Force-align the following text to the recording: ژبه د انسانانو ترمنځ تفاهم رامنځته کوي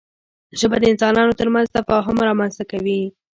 ژبه 0.59 0.77
د 0.79 0.83
انسانانو 0.91 1.37
ترمنځ 1.39 1.67
تفاهم 1.77 2.17
رامنځته 2.27 2.63
کوي 2.71 3.01